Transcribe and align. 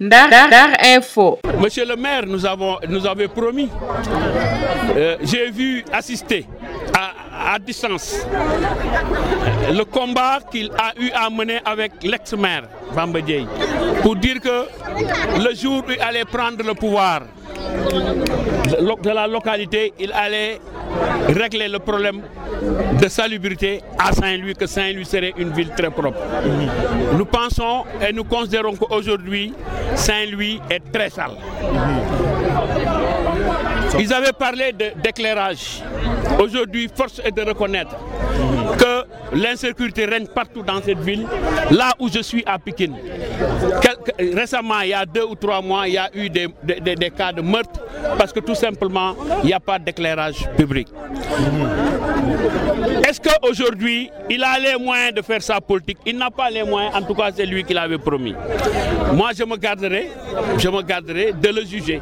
Info. 0.00 1.38
Monsieur 1.60 1.84
le 1.86 1.94
maire, 1.94 2.26
nous 2.26 2.44
avons 2.44 2.78
nous 2.88 3.06
avait 3.06 3.28
promis. 3.28 3.68
Euh, 4.96 5.16
J'ai 5.22 5.52
vu 5.52 5.84
assister 5.92 6.46
à, 6.92 7.56
distance 7.60 8.26
le 9.70 9.84
combat 9.84 10.40
qu'il 10.50 10.68
a 10.76 10.92
eu 10.98 11.10
à 11.14 11.30
mener 11.30 11.60
avec 11.64 11.92
l'ex-maire 12.02 12.64
Bamba 12.92 13.20
Dieye 13.20 13.46
pour 14.02 14.16
dire 14.16 14.40
que 14.40 14.66
le 15.38 15.54
jour 15.54 15.84
où 15.86 15.90
il 15.92 16.00
allait 16.00 16.24
prendre 16.24 16.64
le 16.64 16.74
pouvoir 16.74 17.22
de 19.04 19.10
la 19.10 19.28
localité, 19.28 19.92
il 20.00 20.10
allait 20.12 20.60
régler 21.28 21.68
le 21.68 21.78
problème 21.78 22.20
de 23.00 23.08
salubrité 23.08 23.80
à 23.98 24.12
Saint-Louis, 24.12 24.54
que 24.54 24.66
Saint-Louis 24.66 25.04
serait 25.04 25.34
une 25.36 25.52
ville 25.52 25.70
très 25.76 25.90
propre. 25.90 26.18
Nous 27.16 27.24
pensons 27.24 27.84
et 28.06 28.12
nous 28.12 28.24
considérons 28.24 28.74
qu'aujourd'hui, 28.76 29.52
Saint-Louis 29.94 30.60
est 30.70 30.92
très 30.92 31.10
sale. 31.10 31.32
Ils 33.98 34.12
avaient 34.12 34.32
parlé 34.32 34.72
d'éclairage. 34.72 35.82
Aujourd'hui, 36.40 36.88
force 36.94 37.20
est 37.24 37.30
de 37.30 37.42
reconnaître 37.42 37.94
que 38.78 39.36
l'insécurité 39.36 40.04
règne 40.04 40.26
partout 40.26 40.62
dans 40.62 40.82
cette 40.82 40.98
ville, 40.98 41.26
là 41.70 41.92
où 42.00 42.08
je 42.08 42.20
suis 42.20 42.42
à 42.46 42.58
Pékin. 42.58 42.90
Récemment, 44.18 44.80
il 44.82 44.90
y 44.90 44.94
a 44.94 45.04
deux 45.06 45.24
ou 45.24 45.34
trois 45.34 45.60
mois, 45.62 45.86
il 45.88 45.94
y 45.94 45.98
a 45.98 46.10
eu 46.14 46.28
des, 46.28 46.48
des, 46.62 46.94
des 46.94 47.10
cas 47.10 47.32
de 47.32 47.40
meurtre 47.42 47.80
parce 48.18 48.32
que 48.32 48.40
tout 48.40 48.54
simplement, 48.54 49.14
il 49.42 49.46
n'y 49.46 49.52
a 49.52 49.60
pas 49.60 49.78
d'éclairage 49.78 50.48
public. 50.56 50.88
Est-ce 53.08 53.20
qu'aujourd'hui, 53.20 54.10
il 54.30 54.42
a 54.42 54.58
les 54.58 54.76
moyens 54.82 55.14
de 55.14 55.22
faire 55.22 55.42
sa 55.42 55.60
politique? 55.60 55.98
Il 56.06 56.16
n'a 56.16 56.30
pas 56.30 56.50
les 56.50 56.62
moyens, 56.62 56.94
en 56.94 57.02
tout 57.02 57.14
cas 57.14 57.30
c'est 57.34 57.46
lui 57.46 57.64
qui 57.64 57.74
l'avait 57.74 57.98
promis. 57.98 58.34
Moi, 59.12 59.30
je 59.36 59.44
me 59.44 59.56
garderai, 59.56 60.10
je 60.58 60.68
me 60.68 60.82
garderai 60.82 61.32
de 61.32 61.48
le 61.48 61.64
juger. 61.64 62.00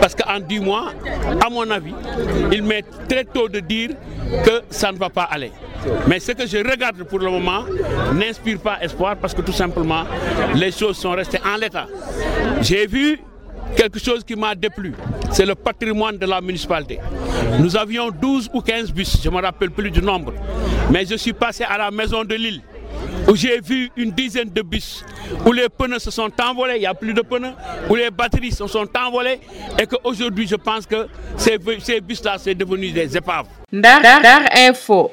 Parce 0.00 0.14
qu'en 0.14 0.40
10 0.40 0.60
mois, 0.60 0.92
à 1.44 1.50
mon 1.50 1.68
avis, 1.70 1.94
il 2.52 2.62
m'est 2.62 2.84
très 3.08 3.24
tôt 3.24 3.48
de 3.48 3.60
dire 3.60 3.90
que 4.44 4.62
ça 4.70 4.92
ne 4.92 4.98
va 4.98 5.08
pas 5.08 5.22
aller. 5.24 5.52
Mais 6.08 6.18
ce 6.18 6.32
que 6.32 6.46
je 6.46 6.58
regarde 6.58 7.02
pour 7.04 7.20
le 7.20 7.30
moment 7.30 7.62
n'inspire 8.12 8.58
pas 8.58 8.78
espoir 8.82 9.16
parce 9.16 9.32
que 9.32 9.42
tout 9.42 9.52
simplement, 9.52 10.02
les 10.54 10.72
choses 10.72 10.96
sont 10.98 11.12
restées 11.12 11.37
en 11.44 11.56
l'état. 11.56 11.86
J'ai 12.62 12.86
vu 12.86 13.20
quelque 13.76 13.98
chose 13.98 14.24
qui 14.24 14.34
m'a 14.34 14.54
déplu, 14.54 14.94
c'est 15.30 15.46
le 15.46 15.54
patrimoine 15.54 16.16
de 16.18 16.26
la 16.26 16.40
municipalité. 16.40 16.98
Nous 17.60 17.76
avions 17.76 18.10
12 18.10 18.50
ou 18.54 18.60
15 18.60 18.92
bus, 18.92 19.18
je 19.22 19.28
ne 19.28 19.34
me 19.36 19.42
rappelle 19.42 19.70
plus 19.70 19.90
du 19.90 20.00
nombre, 20.02 20.32
mais 20.90 21.04
je 21.06 21.14
suis 21.16 21.32
passé 21.32 21.64
à 21.64 21.76
la 21.78 21.90
maison 21.90 22.24
de 22.24 22.34
l'île 22.34 22.62
où 23.28 23.36
j'ai 23.36 23.60
vu 23.60 23.90
une 23.96 24.10
dizaine 24.10 24.48
de 24.50 24.62
bus 24.62 25.04
où 25.44 25.52
les 25.52 25.68
pneus 25.68 25.98
se 25.98 26.10
sont 26.10 26.30
envolés, 26.42 26.74
il 26.76 26.80
n'y 26.80 26.86
a 26.86 26.94
plus 26.94 27.12
de 27.12 27.20
pneus, 27.20 27.52
où 27.88 27.94
les 27.94 28.10
batteries 28.10 28.52
se 28.52 28.66
sont 28.66 28.86
envolées 28.96 29.40
et 29.78 29.86
qu'aujourd'hui 29.86 30.46
je 30.48 30.56
pense 30.56 30.86
que 30.86 31.06
ces, 31.36 31.58
bus-là 31.58 32.36
c'est 32.38 32.54
devenu 32.54 32.90
des 32.90 33.16
épaves. 33.16 33.46
Info. 34.54 35.06